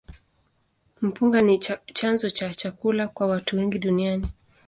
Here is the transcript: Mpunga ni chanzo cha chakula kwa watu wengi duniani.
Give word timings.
Mpunga 1.01 1.41
ni 1.41 1.57
chanzo 1.93 2.29
cha 2.29 2.53
chakula 2.53 3.07
kwa 3.07 3.27
watu 3.27 3.57
wengi 3.57 3.79
duniani. 3.79 4.29